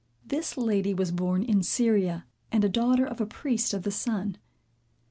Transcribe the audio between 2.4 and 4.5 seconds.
and a daughter of a priest of the sun.